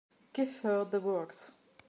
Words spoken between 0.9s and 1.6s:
works.